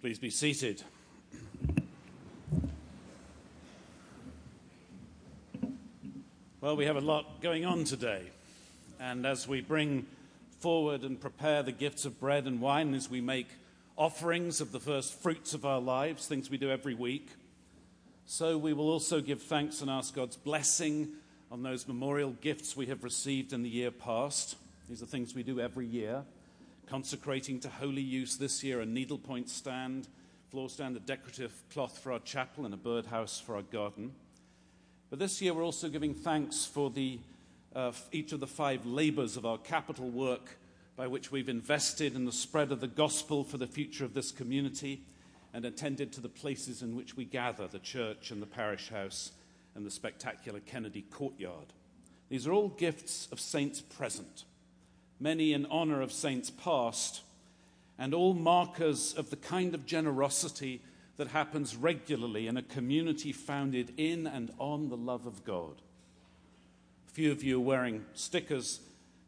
Please 0.00 0.20
be 0.20 0.30
seated. 0.30 0.80
Well, 6.60 6.76
we 6.76 6.84
have 6.84 6.94
a 6.94 7.00
lot 7.00 7.40
going 7.40 7.64
on 7.64 7.82
today. 7.82 8.30
And 9.00 9.26
as 9.26 9.48
we 9.48 9.60
bring 9.60 10.06
forward 10.60 11.02
and 11.02 11.20
prepare 11.20 11.64
the 11.64 11.72
gifts 11.72 12.04
of 12.04 12.20
bread 12.20 12.46
and 12.46 12.60
wine, 12.60 12.94
as 12.94 13.10
we 13.10 13.20
make 13.20 13.48
offerings 13.96 14.60
of 14.60 14.70
the 14.70 14.78
first 14.78 15.20
fruits 15.20 15.52
of 15.52 15.66
our 15.66 15.80
lives, 15.80 16.28
things 16.28 16.48
we 16.48 16.58
do 16.58 16.70
every 16.70 16.94
week, 16.94 17.30
so 18.24 18.56
we 18.56 18.72
will 18.72 18.90
also 18.90 19.20
give 19.20 19.42
thanks 19.42 19.80
and 19.80 19.90
ask 19.90 20.14
God's 20.14 20.36
blessing 20.36 21.08
on 21.50 21.64
those 21.64 21.88
memorial 21.88 22.36
gifts 22.40 22.76
we 22.76 22.86
have 22.86 23.02
received 23.02 23.52
in 23.52 23.64
the 23.64 23.68
year 23.68 23.90
past. 23.90 24.54
These 24.88 25.02
are 25.02 25.06
things 25.06 25.34
we 25.34 25.42
do 25.42 25.58
every 25.58 25.86
year 25.86 26.22
consecrating 26.88 27.60
to 27.60 27.68
holy 27.68 28.02
use 28.02 28.36
this 28.36 28.64
year 28.64 28.80
a 28.80 28.86
needlepoint 28.86 29.48
stand, 29.48 30.08
floor 30.50 30.68
stand, 30.68 30.96
a 30.96 31.00
decorative 31.00 31.52
cloth 31.72 31.98
for 31.98 32.12
our 32.12 32.18
chapel, 32.20 32.64
and 32.64 32.72
a 32.72 32.78
birdhouse 32.78 33.38
for 33.38 33.56
our 33.56 33.62
garden. 33.62 34.12
But 35.10 35.18
this 35.18 35.40
year 35.40 35.54
we're 35.54 35.64
also 35.64 35.88
giving 35.88 36.14
thanks 36.14 36.64
for 36.64 36.90
the, 36.90 37.18
uh, 37.74 37.92
each 38.12 38.32
of 38.32 38.40
the 38.40 38.46
five 38.46 38.86
labors 38.86 39.36
of 39.36 39.44
our 39.44 39.58
capital 39.58 40.08
work 40.08 40.58
by 40.96 41.06
which 41.06 41.30
we've 41.30 41.48
invested 41.48 42.14
in 42.14 42.24
the 42.24 42.32
spread 42.32 42.72
of 42.72 42.80
the 42.80 42.88
gospel 42.88 43.44
for 43.44 43.58
the 43.58 43.66
future 43.66 44.04
of 44.04 44.14
this 44.14 44.32
community 44.32 45.02
and 45.54 45.64
attended 45.64 46.12
to 46.12 46.20
the 46.20 46.28
places 46.28 46.82
in 46.82 46.96
which 46.96 47.16
we 47.16 47.24
gather 47.24 47.68
the 47.68 47.78
church 47.78 48.30
and 48.30 48.42
the 48.42 48.46
parish 48.46 48.88
house 48.88 49.32
and 49.74 49.86
the 49.86 49.90
spectacular 49.90 50.60
Kennedy 50.60 51.02
courtyard. 51.02 51.72
These 52.28 52.46
are 52.46 52.52
all 52.52 52.68
gifts 52.68 53.28
of 53.30 53.40
saints 53.40 53.80
present 53.80 54.44
many 55.20 55.52
in 55.52 55.66
honor 55.66 56.00
of 56.00 56.12
saints 56.12 56.50
past, 56.50 57.22
and 57.98 58.14
all 58.14 58.34
markers 58.34 59.14
of 59.14 59.30
the 59.30 59.36
kind 59.36 59.74
of 59.74 59.86
generosity 59.86 60.80
that 61.16 61.28
happens 61.28 61.74
regularly 61.74 62.46
in 62.46 62.56
a 62.56 62.62
community 62.62 63.32
founded 63.32 63.92
in 63.96 64.26
and 64.26 64.52
on 64.58 64.88
the 64.88 64.96
love 64.96 65.26
of 65.26 65.44
God. 65.44 65.74
A 67.08 67.10
few 67.10 67.32
of 67.32 67.42
you 67.42 67.56
are 67.58 67.64
wearing 67.64 68.04
stickers 68.14 68.80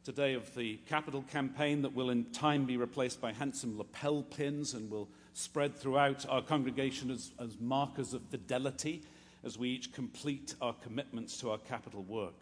today 0.05 0.35
of 0.35 0.55
the 0.55 0.77
capital 0.89 1.23
campaign 1.31 1.83
that 1.83 1.95
will 1.95 2.11
in 2.11 2.25
time 2.27 2.65
be 2.65 2.77
replaced 2.77 3.21
by 3.21 3.33
handsome 3.33 3.77
lapel 3.77 4.23
pins 4.23 4.73
and 4.75 4.91
will 4.91 5.09
spread 5.35 5.77
throughout 5.77 6.25
our 6.29 6.43
congregation 6.43 7.11
as, 7.11 7.33
as 7.41 7.59
markers 7.61 8.15
of 8.15 8.23
fidelity 8.31 9.03
as 9.45 9.59
we 9.59 9.71
each 9.71 9.93
complete 9.93 10.55
our 10.63 10.75
commitments 10.83 11.39
to 11.39 11.51
our 11.51 11.59
capital 11.59 12.03
work. 12.03 12.35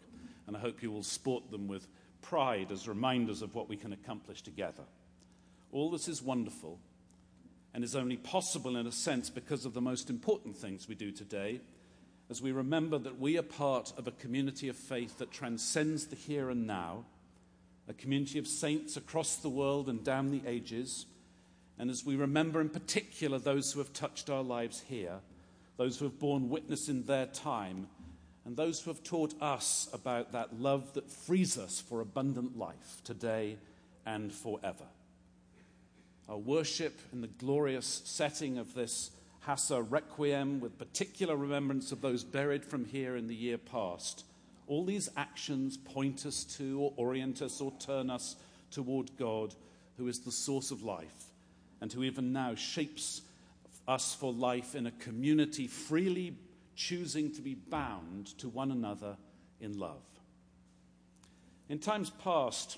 And 0.47 0.55
I 0.55 0.59
hope 0.59 0.83
you 0.83 0.91
will 0.91 1.03
sport 1.03 1.49
them 1.49 1.67
with 1.67 1.87
pride 2.21 2.71
as 2.71 2.87
reminders 2.87 3.41
of 3.41 3.55
what 3.55 3.69
we 3.69 3.75
can 3.75 3.93
accomplish 3.93 4.41
together. 4.41 4.83
All 5.71 5.89
this 5.89 6.07
is 6.07 6.21
wonderful 6.21 6.79
and 7.73 7.83
is 7.83 7.95
only 7.95 8.17
possible, 8.17 8.75
in 8.75 8.87
a 8.87 8.91
sense, 8.91 9.29
because 9.29 9.65
of 9.65 9.73
the 9.73 9.81
most 9.81 10.09
important 10.09 10.57
things 10.57 10.87
we 10.87 10.95
do 10.95 11.11
today, 11.11 11.61
as 12.29 12.41
we 12.41 12.51
remember 12.51 12.97
that 12.97 13.19
we 13.19 13.37
are 13.37 13.43
part 13.43 13.93
of 13.97 14.07
a 14.07 14.11
community 14.11 14.69
of 14.69 14.75
faith 14.75 15.17
that 15.19 15.31
transcends 15.31 16.07
the 16.07 16.15
here 16.15 16.49
and 16.49 16.65
now, 16.65 17.05
a 17.87 17.93
community 17.93 18.39
of 18.39 18.47
saints 18.47 18.97
across 18.97 19.37
the 19.37 19.49
world 19.49 19.87
and 19.87 20.03
down 20.03 20.31
the 20.31 20.41
ages, 20.47 21.05
and 21.77 21.89
as 21.89 22.05
we 22.05 22.15
remember 22.15 22.59
in 22.59 22.69
particular 22.69 23.39
those 23.39 23.71
who 23.71 23.79
have 23.79 23.93
touched 23.93 24.29
our 24.29 24.43
lives 24.43 24.81
here, 24.81 25.19
those 25.77 25.97
who 25.97 26.05
have 26.05 26.19
borne 26.19 26.49
witness 26.49 26.89
in 26.89 27.05
their 27.05 27.25
time 27.25 27.87
and 28.49 28.57
those 28.57 28.81
who 28.81 28.89
have 28.89 29.03
taught 29.03 29.39
us 29.43 29.87
about 29.93 30.31
that 30.31 30.59
love 30.59 30.95
that 30.95 31.07
frees 31.07 31.55
us 31.55 31.79
for 31.79 32.01
abundant 32.01 32.57
life 32.57 32.99
today 33.03 33.57
and 34.07 34.33
forever. 34.33 34.85
Our 36.27 36.39
worship 36.39 36.99
in 37.13 37.21
the 37.21 37.27
glorious 37.27 38.01
setting 38.05 38.57
of 38.57 38.73
this 38.73 39.11
Hasse 39.41 39.69
Requiem, 39.69 40.61
with 40.61 40.79
particular 40.79 41.35
remembrance 41.35 41.91
of 41.91 42.01
those 42.01 42.23
buried 42.23 42.65
from 42.65 42.85
here 42.85 43.15
in 43.15 43.27
the 43.27 43.35
year 43.35 43.59
past, 43.59 44.25
all 44.65 44.83
these 44.83 45.11
actions 45.15 45.77
point 45.77 46.25
us 46.25 46.43
to, 46.57 46.79
or 46.79 46.93
orient 46.97 47.43
us, 47.43 47.61
or 47.61 47.71
turn 47.77 48.09
us 48.09 48.35
toward 48.71 49.15
God, 49.15 49.53
who 49.97 50.07
is 50.07 50.21
the 50.21 50.31
source 50.31 50.71
of 50.71 50.81
life, 50.81 51.25
and 51.81 51.93
who 51.93 52.01
even 52.01 52.33
now 52.33 52.55
shapes 52.55 53.21
us 53.87 54.15
for 54.15 54.33
life 54.33 54.73
in 54.73 54.87
a 54.87 54.91
community 54.91 55.67
freely 55.67 56.35
choosing 56.79 57.29
to 57.33 57.41
be 57.41 57.55
bound 57.55 58.27
to 58.37 58.47
one 58.47 58.71
another 58.71 59.17
in 59.59 59.77
love. 59.77 60.01
In 61.67 61.77
times 61.77 62.09
past, 62.09 62.77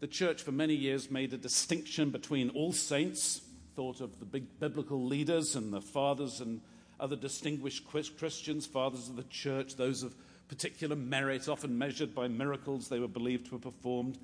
the 0.00 0.08
church 0.08 0.42
for 0.42 0.50
many 0.50 0.74
years 0.74 1.12
made 1.12 1.32
a 1.32 1.38
distinction 1.38 2.10
between 2.10 2.50
all 2.50 2.72
saints, 2.72 3.40
thought 3.76 4.00
of 4.00 4.18
the 4.18 4.24
big 4.24 4.58
biblical 4.58 5.06
leaders 5.06 5.54
and 5.54 5.72
the 5.72 5.80
fathers 5.80 6.40
and 6.40 6.60
other 6.98 7.14
distinguished 7.14 7.86
Christians, 7.86 8.66
fathers 8.66 9.08
of 9.08 9.14
the 9.14 9.22
church, 9.24 9.76
those 9.76 10.02
of 10.02 10.16
particular 10.48 10.96
merit, 10.96 11.48
often 11.48 11.78
measured 11.78 12.16
by 12.16 12.26
miracles 12.26 12.88
they 12.88 12.98
were 12.98 13.06
believed 13.06 13.46
to 13.46 13.52
have 13.52 13.62
performed. 13.62 14.18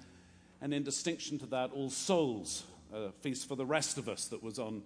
And 0.61 0.75
in 0.75 0.83
distinction 0.83 1.39
to 1.39 1.47
that, 1.47 1.71
all 1.73 1.91
souls, 1.91 2.65
a 2.93 3.13
feast 3.13 3.49
for 3.49 3.55
the 3.55 3.67
rest 3.67 3.99
of 3.99 4.09
us 4.09 4.27
that 4.27 4.43
was 4.43 4.59
on 4.59 4.83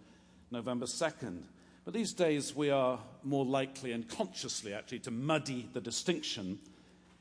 November 0.51 0.87
2nd. 0.87 1.45
But 1.87 1.95
these 1.95 2.13
days, 2.13 2.55
we 2.55 2.69
are 2.69 2.99
more 3.23 3.45
likely 3.45 3.93
and 3.93 4.09
consciously 4.09 4.75
actually 4.75 4.99
to 5.01 5.13
muddy 5.13 5.71
the 5.73 5.81
distinction, 5.81 6.59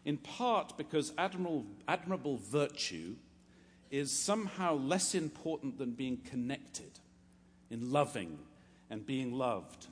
in 0.05 0.17
part 0.17 0.75
because 0.75 1.13
admirable, 1.19 1.67
admirable 1.87 2.37
virtue 2.37 3.15
is 3.91 4.11
somehow 4.11 4.73
less 4.73 5.13
important 5.13 5.77
than 5.77 5.91
being 5.91 6.17
connected 6.17 6.99
in 7.69 7.91
loving 7.91 8.39
and 8.89 9.05
being 9.05 9.33
loved. 9.33 9.85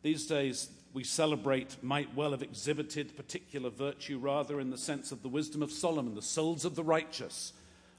These 0.00 0.26
days, 0.26 0.70
we 0.94 1.04
celebrate 1.04 1.76
might 1.82 2.14
well 2.14 2.30
have 2.30 2.42
exhibited 2.42 3.14
particular 3.14 3.68
virtue 3.68 4.18
rather 4.18 4.58
in 4.58 4.70
the 4.70 4.78
sense 4.78 5.12
of 5.12 5.22
the 5.22 5.28
wisdom 5.28 5.62
of 5.62 5.70
Solomon. 5.70 6.14
The 6.14 6.22
souls 6.22 6.64
of 6.64 6.76
the 6.76 6.82
righteous 6.82 7.52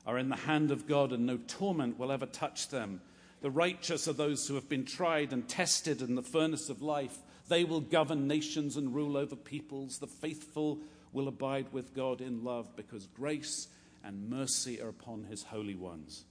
are 0.07 0.17
in 0.17 0.29
the 0.29 0.35
hand 0.35 0.71
of 0.71 0.87
God, 0.87 1.11
and 1.11 1.27
no 1.27 1.37
torment 1.47 1.99
will 1.99 2.11
ever 2.11 2.25
touch 2.25 2.69
them. 2.69 3.01
The 3.41 3.51
righteous 3.51 4.07
are 4.07 4.13
those 4.13 4.47
who 4.47 4.55
have 4.55 4.69
been 4.69 4.85
tried 4.85 5.33
and 5.33 5.47
tested 5.47 6.01
in 6.01 6.15
the 6.15 6.21
furnace 6.21 6.69
of 6.69 6.81
life. 6.81 7.17
They 7.47 7.63
will 7.63 7.81
govern 7.81 8.27
nations 8.27 8.77
and 8.77 8.93
rule 8.93 9.17
over 9.17 9.35
peoples. 9.35 9.97
The 9.97 10.07
faithful 10.07 10.79
will 11.11 11.27
abide 11.27 11.67
with 11.71 11.95
God 11.95 12.21
in 12.21 12.43
love 12.43 12.75
because 12.75 13.07
grace 13.07 13.67
and 14.03 14.29
mercy 14.29 14.81
are 14.81 14.89
upon 14.89 15.25
his 15.25 15.43
holy 15.43 15.75
ones. 15.75 16.23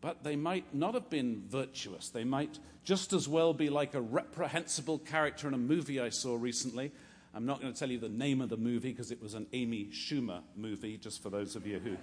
But 0.00 0.22
they 0.22 0.36
might 0.36 0.74
not 0.74 0.94
have 0.94 1.10
been 1.10 1.44
virtuous. 1.48 2.10
They 2.10 2.24
might 2.24 2.58
just 2.84 3.12
as 3.12 3.26
well 3.26 3.54
be 3.54 3.70
like 3.70 3.94
a 3.94 4.00
reprehensible 4.00 4.98
character 4.98 5.48
in 5.48 5.54
a 5.54 5.58
movie 5.58 5.98
I 5.98 6.10
saw 6.10 6.36
recently. 6.36 6.92
I'm 7.34 7.46
not 7.46 7.60
going 7.60 7.72
to 7.72 7.78
tell 7.78 7.90
you 7.90 7.98
the 7.98 8.08
name 8.08 8.40
of 8.40 8.48
the 8.48 8.56
movie 8.56 8.90
because 8.92 9.10
it 9.10 9.20
was 9.20 9.34
an 9.34 9.46
Amy 9.52 9.86
Schumer 9.92 10.42
movie, 10.54 10.96
just 10.96 11.22
for 11.22 11.30
those 11.30 11.56
of 11.56 11.66
you 11.66 11.78
who. 11.78 11.96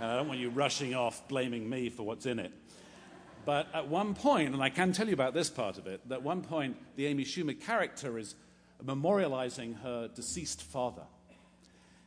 And 0.00 0.10
I 0.10 0.16
don't 0.16 0.28
want 0.28 0.40
you 0.40 0.50
rushing 0.50 0.94
off 0.94 1.28
blaming 1.28 1.68
me 1.68 1.90
for 1.90 2.04
what's 2.04 2.26
in 2.26 2.38
it. 2.38 2.52
But 3.44 3.68
at 3.74 3.88
one 3.88 4.14
point, 4.14 4.54
and 4.54 4.62
I 4.62 4.70
can 4.70 4.92
tell 4.92 5.08
you 5.08 5.14
about 5.14 5.34
this 5.34 5.50
part 5.50 5.78
of 5.78 5.86
it, 5.86 6.00
at 6.10 6.22
one 6.22 6.42
point, 6.42 6.76
the 6.96 7.06
Amy 7.06 7.24
Schumer 7.24 7.58
character 7.60 8.18
is 8.18 8.34
memorializing 8.84 9.80
her 9.82 10.08
deceased 10.08 10.62
father. 10.62 11.02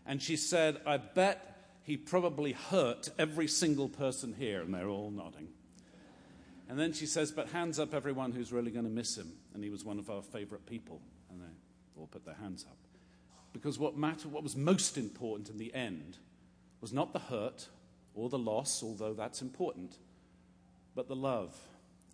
And 0.06 0.22
she 0.22 0.38
said, 0.38 0.79
I 0.85 0.97
bet 0.97 1.79
he 1.84 1.97
probably 1.97 2.53
hurt 2.53 3.09
every 3.19 3.47
single 3.47 3.90
person 3.90 4.35
here. 4.38 4.62
And 4.62 4.73
they're 4.73 4.88
all 4.88 5.12
nodding. 5.12 5.50
And 6.69 6.79
then 6.79 6.94
she 6.94 7.06
says, 7.06 7.31
But 7.31 7.50
hands 7.50 7.79
up, 7.79 7.94
everyone 7.94 8.31
who's 8.31 8.52
really 8.52 8.72
going 8.72 8.85
to 8.85 8.91
miss 8.91 9.17
him. 9.17 9.34
And 9.53 9.63
he 9.63 9.69
was 9.69 9.84
one 9.84 10.00
of 10.00 10.09
our 10.09 10.22
favorite 10.22 10.66
people. 10.66 11.02
And 11.29 11.41
they 11.41 11.99
all 11.99 12.08
put 12.08 12.26
their 12.26 12.35
hands 12.35 12.66
up. 12.70 12.78
Because 13.52 13.78
what 13.79 13.97
mattered, 13.97 14.32
what 14.32 14.43
was 14.43 14.55
most 14.55 14.97
important 14.97 15.49
in 15.49 15.58
the 15.58 15.73
end, 15.73 16.17
was 16.82 16.93
not 16.93 17.14
the 17.14 17.20
hurt 17.20 17.67
or 18.14 18.29
the 18.29 18.37
loss, 18.37 18.84
although 18.84 19.14
that's 19.14 19.41
important 19.41 19.97
but 20.96 21.08
the 21.08 21.16
love 21.16 21.53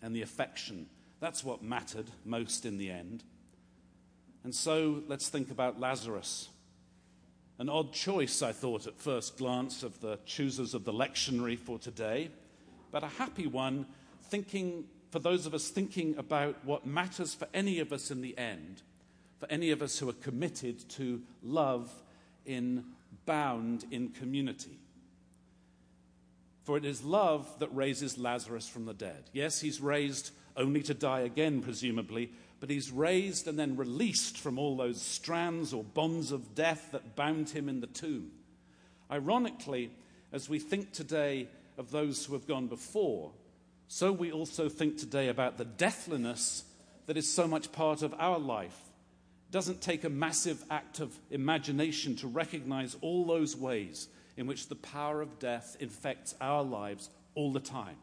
and 0.01 0.16
the 0.16 0.22
affection. 0.22 0.88
That's 1.19 1.44
what 1.44 1.63
mattered 1.63 2.07
most 2.25 2.66
in 2.66 2.78
the 2.78 2.89
end. 2.89 3.24
And 4.44 4.54
so 4.54 5.04
let's 5.07 5.30
think 5.30 5.51
about 5.51 5.80
Lazarus. 5.80 6.50
An 7.60 7.69
odd 7.69 7.94
choice, 7.94 8.42
I 8.42 8.51
thought 8.51 8.88
at 8.88 8.98
first 8.98 9.38
glance, 9.38 9.83
of 9.83 10.01
the 10.01 10.18
choosers 10.25 10.74
of 10.74 10.83
the 10.83 10.92
lectionary 10.92 11.57
for 11.57 11.78
today, 11.78 12.31
but 12.89 13.04
a 13.04 13.07
happy 13.07 13.45
one, 13.45 13.86
thinking 14.30 14.86
for 15.12 15.19
those 15.19 15.45
of 15.45 15.54
us 15.54 15.68
thinking 15.68 16.16
about 16.18 16.56
what 16.63 16.88
matters 16.88 17.33
for 17.33 17.48
any 17.54 17.80
of 17.80 17.94
us 17.94 18.10
in 18.10 18.22
the 18.22 18.36
end, 18.38 18.81
for 19.39 19.51
any 19.51 19.69
of 19.69 19.81
us 19.81 20.00
who 20.00 20.10
are 20.10 20.13
committed 20.13 20.89
to 20.89 21.22
love 21.44 21.92
in 22.45 22.83
bound 23.25 23.86
in 23.92 24.10
community. 24.10 24.80
For 26.63 26.77
it 26.77 26.85
is 26.85 27.03
love 27.03 27.47
that 27.59 27.75
raises 27.75 28.17
Lazarus 28.17 28.67
from 28.67 28.85
the 28.85 28.93
dead. 28.93 29.23
Yes, 29.33 29.61
he's 29.61 29.81
raised 29.81 30.31
only 30.55 30.83
to 30.83 30.93
die 30.93 31.21
again, 31.21 31.61
presumably, 31.61 32.31
but 32.59 32.69
he's 32.69 32.91
raised 32.91 33.47
and 33.47 33.57
then 33.57 33.75
released 33.75 34.37
from 34.37 34.59
all 34.59 34.77
those 34.77 35.01
strands 35.01 35.73
or 35.73 35.83
bonds 35.83 36.31
of 36.31 36.53
death 36.53 36.89
that 36.91 37.15
bound 37.15 37.49
him 37.49 37.67
in 37.67 37.81
the 37.81 37.87
tomb. 37.87 38.31
Ironically, 39.11 39.91
as 40.31 40.47
we 40.47 40.59
think 40.59 40.91
today 40.91 41.47
of 41.77 41.89
those 41.89 42.25
who 42.25 42.33
have 42.33 42.47
gone 42.47 42.67
before, 42.67 43.31
so 43.87 44.11
we 44.11 44.31
also 44.31 44.69
think 44.69 44.97
today 44.97 45.29
about 45.29 45.57
the 45.57 45.65
deathliness 45.65 46.63
that 47.07 47.17
is 47.17 47.31
so 47.31 47.47
much 47.47 47.71
part 47.71 48.03
of 48.03 48.13
our 48.19 48.39
life. 48.39 48.77
It 49.49 49.51
doesn't 49.51 49.81
take 49.81 50.03
a 50.03 50.09
massive 50.09 50.63
act 50.69 50.99
of 50.99 51.17
imagination 51.29 52.15
to 52.17 52.27
recognize 52.27 52.95
all 53.01 53.25
those 53.25 53.57
ways 53.57 54.07
in 54.41 54.47
which 54.47 54.69
the 54.69 54.75
power 54.75 55.21
of 55.21 55.38
death 55.38 55.77
infects 55.79 56.33
our 56.41 56.63
lives 56.63 57.11
all 57.35 57.51
the 57.51 57.59
time. 57.59 57.95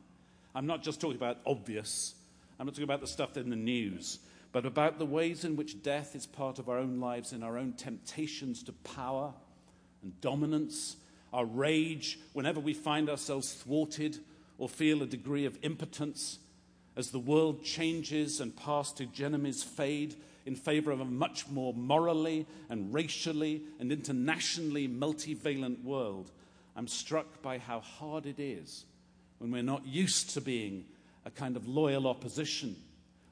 I'm 0.55 0.67
not 0.67 0.85
just 0.85 1.00
talking 1.00 1.17
about 1.17 1.38
obvious, 1.44 2.14
I'm 2.61 2.67
not 2.67 2.76
talking 2.76 2.85
about 2.85 3.00
the 3.00 3.08
stuff 3.08 3.37
in 3.37 3.50
the 3.50 3.56
news, 3.56 4.20
but 4.52 4.64
about 4.64 5.00
the 5.00 5.05
ways 5.05 5.44
in 5.44 5.56
which 5.56 5.82
death 5.82 6.14
is 6.14 6.26
part 6.26 6.61
of 6.61 6.69
our 6.69 6.79
own 6.79 7.00
lives 7.00 7.32
and 7.32 7.43
our 7.43 7.58
own 7.58 7.73
temptations 7.73 8.62
to 8.62 8.73
power 8.73 9.35
and 10.05 10.20
dominance, 10.20 10.96
our 11.32 11.44
rage 11.44 12.20
whenever 12.35 12.61
we 12.61 12.73
find 12.73 13.11
ourselves 13.11 13.52
thwarted 13.52 14.19
or 14.58 14.69
feel 14.69 15.02
a 15.02 15.06
degree 15.06 15.44
of 15.44 15.58
impotence 15.62 16.38
as 16.94 17.11
the 17.11 17.19
world 17.19 17.64
changes 17.64 18.38
and 18.38 18.56
past 18.56 18.99
hegemonies 18.99 19.64
fade 19.64 20.14
in 20.46 20.56
favor 20.56 20.90
of 20.90 21.00
a 21.00 21.05
much 21.05 21.49
more 21.49 21.75
morally 21.75 22.46
and 22.69 22.93
racially 22.93 23.62
and 23.79 23.93
internationally 23.93 24.88
multivalent 24.88 25.82
world, 25.85 26.31
I'm 26.76 26.88
struck 26.88 27.43
by 27.43 27.58
how 27.58 27.81
hard 27.81 28.26
it 28.26 28.38
is 28.38 28.85
when 29.38 29.50
we're 29.50 29.62
not 29.62 29.87
used 29.87 30.31
to 30.31 30.40
being 30.40 30.85
a 31.25 31.31
kind 31.31 31.56
of 31.56 31.69
loyal 31.69 32.06
opposition 32.06 32.76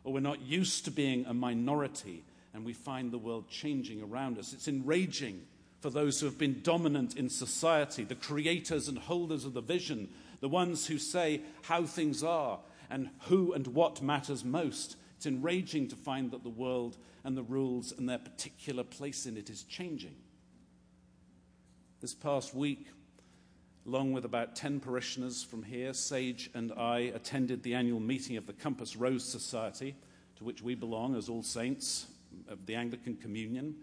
or 0.04 0.12
we're 0.12 0.20
not 0.20 0.42
used 0.42 0.84
to 0.84 0.90
being 0.90 1.24
a 1.26 1.34
minority 1.34 2.24
and 2.54 2.64
we 2.64 2.72
find 2.72 3.10
the 3.10 3.18
world 3.18 3.48
changing 3.48 4.02
around 4.02 4.38
us. 4.38 4.52
It's 4.52 4.68
enraging 4.68 5.42
for 5.80 5.90
those 5.90 6.20
who 6.20 6.26
have 6.26 6.38
been 6.38 6.62
dominant 6.62 7.16
in 7.16 7.28
society, 7.28 8.02
the 8.04 8.14
creators 8.14 8.88
and 8.88 8.98
holders 8.98 9.44
of 9.44 9.54
the 9.54 9.60
vision, 9.60 10.08
the 10.40 10.48
ones 10.48 10.86
who 10.86 10.98
say 10.98 11.40
how 11.62 11.84
things 11.84 12.22
are 12.22 12.58
and 12.88 13.10
who 13.22 13.52
and 13.52 13.66
what 13.68 14.02
matters 14.02 14.44
most. 14.44 14.96
It's 15.16 15.26
enraging 15.26 15.88
to 15.88 15.96
find 15.96 16.30
that 16.30 16.42
the 16.42 16.50
world 16.50 16.98
and 17.24 17.36
the 17.36 17.42
rules 17.42 17.92
and 17.92 18.08
their 18.08 18.18
particular 18.18 18.84
place 18.84 19.26
in 19.26 19.36
it 19.36 19.48
is 19.48 19.62
changing. 19.64 20.14
This 22.00 22.14
past 22.14 22.54
week, 22.54 22.86
along 23.86 24.12
with 24.12 24.26
about 24.26 24.56
10 24.56 24.80
parishioners 24.80 25.42
from 25.42 25.62
here, 25.62 25.94
Sage 25.94 26.50
and 26.54 26.72
I 26.72 26.98
attended 27.14 27.62
the 27.62 27.74
annual 27.74 28.00
meeting 28.00 28.36
of 28.36 28.46
the 28.46 28.52
Compass 28.52 28.94
Rose 28.94 29.24
Society, 29.24 29.96
to 30.36 30.44
which 30.44 30.60
we 30.60 30.74
belong 30.74 31.16
as 31.16 31.28
All 31.30 31.42
Saints 31.42 32.06
of 32.48 32.66
the 32.66 32.74
Anglican 32.74 33.16
Communion. 33.16 33.74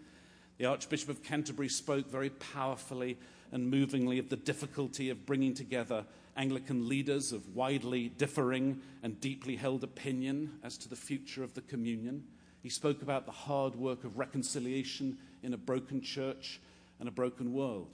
The 0.58 0.66
Archbishop 0.66 1.10
of 1.10 1.24
Canterbury 1.24 1.70
spoke 1.70 2.10
very 2.10 2.30
powerfully 2.30 3.18
and 3.52 3.70
movingly 3.70 4.20
of 4.20 4.30
the 4.30 4.36
difficulty 4.36 5.10
of 5.10 5.26
bringing 5.26 5.54
together 5.54 6.06
Anglican 6.36 6.88
leaders 6.88 7.32
of 7.32 7.56
widely 7.56 8.10
differing 8.10 8.82
and 9.04 9.20
deeply 9.20 9.56
held 9.56 9.84
opinion 9.84 10.60
as 10.64 10.78
to 10.80 10.90
the 10.90 10.96
future 10.96 11.44
of 11.44 11.54
the 11.54 11.62
communion. 11.62 12.24
He 12.62 12.70
spoke 12.70 13.02
about 13.02 13.26
the 13.26 13.32
hard 13.32 13.76
work 13.76 14.04
of 14.04 14.18
reconciliation 14.18 15.18
in 15.44 15.54
a 15.54 15.58
broken 15.58 16.02
church 16.02 16.60
and 17.00 17.08
a 17.08 17.12
broken 17.12 17.54
world. 17.54 17.90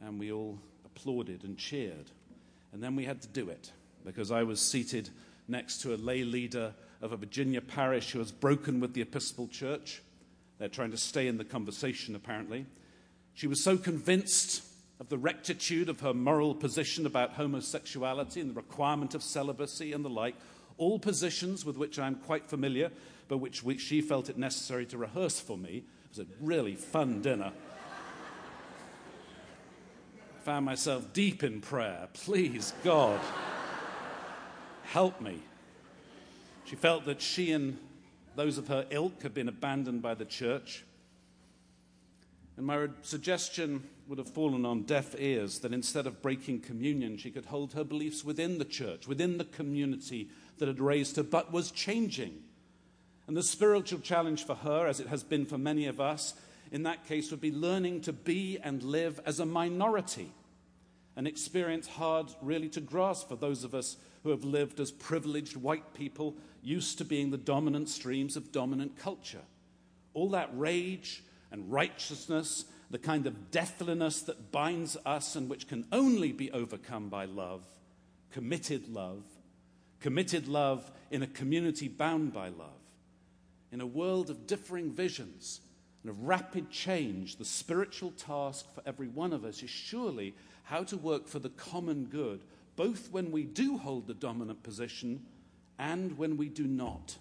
And 0.00 0.18
we 0.18 0.32
all 0.32 0.58
applauded 0.84 1.44
and 1.44 1.58
cheered. 1.58 2.10
And 2.72 2.82
then 2.82 2.96
we 2.96 3.04
had 3.04 3.20
to 3.22 3.28
do 3.28 3.48
it 3.48 3.72
because 4.04 4.30
I 4.30 4.42
was 4.42 4.60
seated 4.60 5.10
next 5.48 5.78
to 5.82 5.94
a 5.94 5.96
lay 5.96 6.24
leader 6.24 6.74
of 7.02 7.12
a 7.12 7.16
Virginia 7.16 7.60
parish 7.60 8.12
who 8.12 8.18
has 8.20 8.32
broken 8.32 8.80
with 8.80 8.94
the 8.94 9.02
Episcopal 9.02 9.48
Church. 9.48 10.02
They're 10.58 10.68
trying 10.68 10.90
to 10.92 10.96
stay 10.96 11.26
in 11.26 11.38
the 11.38 11.44
conversation, 11.44 12.14
apparently. 12.14 12.66
She 13.34 13.46
was 13.46 13.62
so 13.62 13.76
convinced 13.76 14.62
of 14.98 15.08
the 15.10 15.18
rectitude 15.18 15.88
of 15.88 16.00
her 16.00 16.14
moral 16.14 16.54
position 16.54 17.04
about 17.04 17.32
homosexuality 17.32 18.40
and 18.40 18.50
the 18.50 18.54
requirement 18.54 19.14
of 19.14 19.22
celibacy 19.22 19.92
and 19.92 20.04
the 20.04 20.10
like, 20.10 20.34
all 20.78 20.98
positions 20.98 21.64
with 21.64 21.76
which 21.76 21.98
I'm 21.98 22.14
quite 22.16 22.48
familiar, 22.48 22.90
but 23.28 23.38
which, 23.38 23.62
which 23.62 23.80
she 23.80 24.00
felt 24.00 24.30
it 24.30 24.38
necessary 24.38 24.86
to 24.86 24.98
rehearse 24.98 25.38
for 25.40 25.58
me. 25.58 25.78
It 25.78 26.18
was 26.18 26.18
a 26.20 26.26
really 26.40 26.76
fun 26.76 27.20
dinner. 27.20 27.52
I 30.36 30.44
found 30.44 30.64
myself 30.64 31.12
deep 31.12 31.42
in 31.42 31.60
prayer. 31.60 32.08
Please, 32.12 32.72
God, 32.84 33.20
help 34.84 35.20
me. 35.20 35.40
She 36.64 36.76
felt 36.76 37.04
that 37.04 37.20
she 37.20 37.52
and 37.52 37.78
those 38.36 38.58
of 38.58 38.68
her 38.68 38.86
ilk 38.90 39.22
had 39.22 39.34
been 39.34 39.48
abandoned 39.48 40.02
by 40.02 40.14
the 40.14 40.24
church. 40.24 40.84
And 42.56 42.66
my 42.66 42.88
suggestion 43.02 43.82
would 44.08 44.18
have 44.18 44.30
fallen 44.30 44.64
on 44.64 44.82
deaf 44.82 45.14
ears 45.18 45.58
that 45.60 45.74
instead 45.74 46.06
of 46.06 46.22
breaking 46.22 46.60
communion, 46.60 47.18
she 47.18 47.30
could 47.30 47.46
hold 47.46 47.72
her 47.72 47.84
beliefs 47.84 48.24
within 48.24 48.58
the 48.58 48.64
church, 48.64 49.08
within 49.08 49.38
the 49.38 49.44
community 49.44 50.28
that 50.58 50.68
had 50.68 50.80
raised 50.80 51.16
her, 51.16 51.22
but 51.22 51.52
was 51.52 51.70
changing. 51.70 52.42
And 53.26 53.36
the 53.36 53.42
spiritual 53.42 53.98
challenge 53.98 54.46
for 54.46 54.54
her, 54.54 54.86
as 54.86 55.00
it 55.00 55.08
has 55.08 55.24
been 55.24 55.44
for 55.44 55.58
many 55.58 55.86
of 55.86 56.00
us, 56.00 56.34
in 56.70 56.84
that 56.84 57.06
case 57.06 57.30
would 57.30 57.40
be 57.40 57.52
learning 57.52 58.02
to 58.02 58.12
be 58.12 58.58
and 58.62 58.82
live 58.82 59.20
as 59.26 59.40
a 59.40 59.46
minority, 59.46 60.32
an 61.16 61.26
experience 61.26 61.88
hard 61.88 62.26
really 62.40 62.68
to 62.70 62.80
grasp 62.80 63.28
for 63.28 63.36
those 63.36 63.64
of 63.64 63.74
us 63.74 63.96
who 64.26 64.32
have 64.32 64.44
lived 64.44 64.80
as 64.80 64.90
privileged 64.90 65.56
white 65.56 65.94
people 65.94 66.34
used 66.60 66.98
to 66.98 67.04
being 67.04 67.30
the 67.30 67.38
dominant 67.38 67.88
streams 67.88 68.36
of 68.36 68.50
dominant 68.50 68.98
culture. 68.98 69.42
All 70.14 70.30
that 70.30 70.50
rage 70.52 71.22
and 71.52 71.70
righteousness 71.70 72.64
the 72.90 72.98
kind 72.98 73.26
of 73.26 73.50
deathliness 73.50 74.22
that 74.22 74.50
binds 74.52 74.96
us 75.04 75.36
and 75.36 75.48
which 75.48 75.68
can 75.68 75.86
only 75.92 76.32
be 76.32 76.50
overcome 76.50 77.08
by 77.08 77.24
love, 77.24 77.62
committed 78.30 78.88
love, 78.88 79.22
committed 80.00 80.46
love 80.46 80.90
in 81.10 81.22
a 81.22 81.28
community 81.28 81.88
bound 81.88 82.32
by 82.32 82.48
love. 82.48 82.70
In 83.72 83.80
a 83.80 83.86
world 83.86 84.30
of 84.30 84.46
differing 84.46 84.92
visions 84.92 85.60
and 86.02 86.10
of 86.10 86.24
rapid 86.24 86.70
change, 86.70 87.36
the 87.36 87.44
spiritual 87.44 88.12
task 88.12 88.66
for 88.74 88.82
every 88.86 89.08
one 89.08 89.32
of 89.32 89.44
us 89.44 89.62
is 89.62 89.70
surely 89.70 90.34
how 90.64 90.82
to 90.84 90.96
work 90.96 91.26
for 91.28 91.38
the 91.38 91.50
common 91.50 92.04
good, 92.04 92.40
both 92.76 93.10
when 93.10 93.32
we 93.32 93.44
do 93.44 93.78
hold 93.78 94.06
the 94.06 94.14
dominant 94.14 94.62
position 94.62 95.24
and 95.78 96.16
when 96.16 96.36
we 96.36 96.48
do 96.48 96.64
not. 96.64 97.16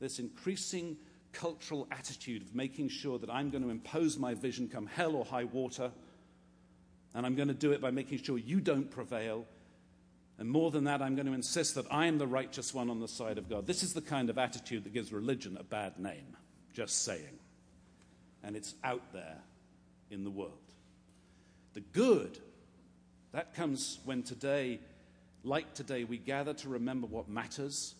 This 0.00 0.18
increasing 0.18 0.96
cultural 1.32 1.86
attitude 1.90 2.42
of 2.42 2.54
making 2.54 2.88
sure 2.88 3.18
that 3.18 3.30
I'm 3.30 3.50
going 3.50 3.62
to 3.62 3.70
impose 3.70 4.18
my 4.18 4.34
vision 4.34 4.68
come 4.68 4.86
hell 4.86 5.14
or 5.14 5.24
high 5.24 5.44
water, 5.44 5.90
and 7.14 7.26
I'm 7.26 7.34
going 7.34 7.48
to 7.48 7.54
do 7.54 7.72
it 7.72 7.80
by 7.80 7.90
making 7.90 8.22
sure 8.22 8.38
you 8.38 8.60
don't 8.60 8.90
prevail. 8.90 9.46
And 10.38 10.48
more 10.48 10.70
than 10.70 10.84
that, 10.84 11.02
I'm 11.02 11.14
going 11.14 11.26
to 11.26 11.34
insist 11.34 11.74
that 11.74 11.86
I 11.90 12.06
am 12.06 12.18
the 12.18 12.26
righteous 12.26 12.72
one 12.74 12.90
on 12.90 13.00
the 13.00 13.08
side 13.08 13.38
of 13.38 13.48
God. 13.48 13.66
This 13.66 13.82
is 13.82 13.92
the 13.92 14.00
kind 14.00 14.30
of 14.30 14.38
attitude 14.38 14.84
that 14.84 14.92
gives 14.92 15.12
religion 15.12 15.56
a 15.58 15.62
bad 15.62 15.98
name, 15.98 16.36
just 16.72 17.04
saying. 17.04 17.38
And 18.42 18.56
it's 18.56 18.74
out 18.82 19.12
there 19.12 19.38
in 20.10 20.24
the 20.24 20.30
world. 20.30 20.52
The 21.74 21.80
good, 21.80 22.38
that 23.32 23.54
comes 23.54 23.98
when 24.04 24.22
today, 24.22 24.80
like 25.42 25.74
today, 25.74 26.04
we 26.04 26.18
gather 26.18 26.54
to 26.54 26.68
remember 26.68 27.06
what 27.06 27.28
matters, 27.28 27.94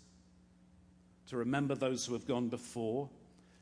to 1.29 1.37
remember 1.37 1.75
those 1.75 2.07
who 2.07 2.13
have 2.13 2.27
gone 2.27 2.49
before, 2.49 3.09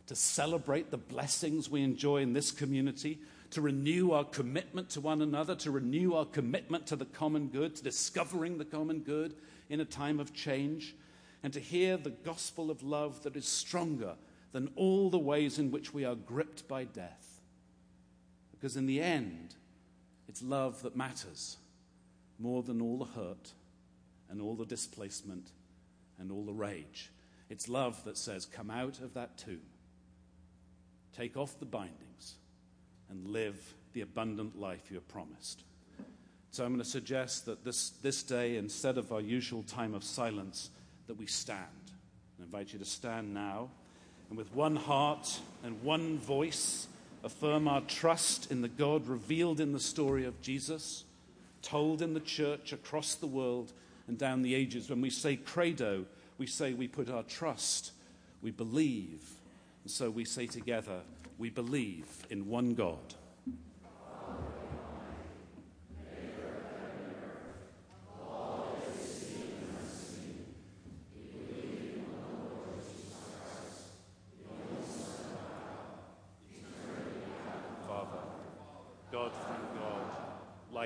to 0.06 0.16
celebrate 0.16 0.90
the 0.90 0.98
blessings 0.98 1.70
we 1.70 1.82
enjoy 1.82 2.18
in 2.18 2.32
this 2.32 2.50
community, 2.50 3.18
to 3.50 3.60
renew 3.60 4.10
our 4.10 4.24
commitment 4.24 4.90
to 4.90 5.00
one 5.00 5.22
another, 5.22 5.54
to 5.54 5.70
renew 5.70 6.14
our 6.14 6.24
commitment 6.24 6.86
to 6.88 6.96
the 6.96 7.04
common 7.04 7.48
good, 7.48 7.76
to 7.76 7.82
discovering 7.82 8.58
the 8.58 8.64
common 8.64 9.00
good 9.00 9.34
in 9.68 9.80
a 9.80 9.84
time 9.84 10.18
of 10.18 10.34
change, 10.34 10.94
and 11.42 11.52
to 11.52 11.60
hear 11.60 11.96
the 11.96 12.10
gospel 12.10 12.70
of 12.70 12.82
love 12.82 13.22
that 13.22 13.36
is 13.36 13.46
stronger 13.46 14.14
than 14.52 14.70
all 14.74 15.10
the 15.10 15.18
ways 15.18 15.58
in 15.58 15.70
which 15.70 15.94
we 15.94 16.04
are 16.04 16.16
gripped 16.16 16.66
by 16.66 16.84
death. 16.84 17.40
Because 18.50 18.76
in 18.76 18.86
the 18.86 19.00
end, 19.00 19.54
it's 20.30 20.42
love 20.42 20.80
that 20.82 20.94
matters 20.94 21.56
more 22.38 22.62
than 22.62 22.80
all 22.80 22.98
the 22.98 23.20
hurt 23.20 23.52
and 24.28 24.40
all 24.40 24.54
the 24.54 24.64
displacement 24.64 25.50
and 26.20 26.30
all 26.30 26.44
the 26.44 26.52
rage. 26.52 27.10
It's 27.48 27.68
love 27.68 28.04
that 28.04 28.16
says, 28.16 28.46
Come 28.46 28.70
out 28.70 29.00
of 29.00 29.14
that 29.14 29.36
tomb 29.36 29.60
Take 31.16 31.36
off 31.36 31.58
the 31.58 31.66
bindings 31.66 32.36
and 33.08 33.26
live 33.26 33.74
the 33.92 34.02
abundant 34.02 34.56
life 34.56 34.88
you're 34.88 35.00
promised. 35.00 35.64
So 36.52 36.64
I'm 36.64 36.70
going 36.70 36.80
to 36.80 36.88
suggest 36.88 37.46
that 37.46 37.64
this, 37.64 37.90
this 38.00 38.22
day, 38.22 38.56
instead 38.56 38.98
of 38.98 39.10
our 39.12 39.20
usual 39.20 39.64
time 39.64 39.94
of 39.94 40.04
silence, 40.04 40.70
that 41.08 41.14
we 41.14 41.26
stand. 41.26 41.66
I 42.38 42.44
invite 42.44 42.72
you 42.72 42.78
to 42.78 42.84
stand 42.84 43.34
now 43.34 43.68
and 44.28 44.38
with 44.38 44.54
one 44.54 44.76
heart 44.76 45.40
and 45.64 45.82
one 45.82 46.18
voice 46.18 46.86
affirm 47.22 47.68
our 47.68 47.80
trust 47.82 48.50
in 48.50 48.62
the 48.62 48.68
God 48.68 49.06
revealed 49.06 49.60
in 49.60 49.72
the 49.72 49.80
story 49.80 50.24
of 50.24 50.40
Jesus, 50.40 51.04
told 51.62 52.02
in 52.02 52.14
the 52.14 52.20
church 52.20 52.72
across 52.72 53.14
the 53.14 53.26
world 53.26 53.72
and 54.08 54.16
down 54.18 54.42
the 54.42 54.54
ages. 54.54 54.88
When 54.88 55.00
we 55.00 55.10
say 55.10 55.36
credo, 55.36 56.06
we 56.38 56.46
say 56.46 56.72
we 56.72 56.88
put 56.88 57.10
our 57.10 57.22
trust, 57.22 57.92
we 58.42 58.50
believe 58.50 59.22
and 59.82 59.90
so 59.90 60.10
we 60.10 60.24
say 60.24 60.46
together, 60.46 61.00
we 61.38 61.50
believe 61.50 62.06
in 62.28 62.46
one 62.46 62.74
God. 62.74 63.14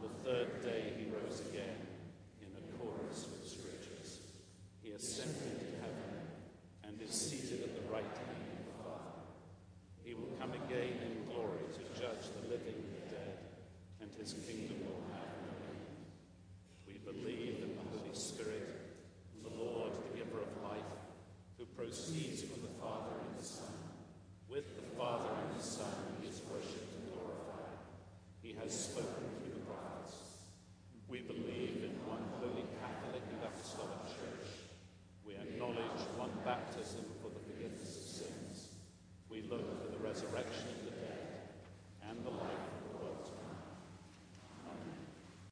The 0.00 0.08
third 0.24 0.62
day, 0.62 0.94
he 0.96 1.10
rose 1.10 1.40
again 1.50 1.79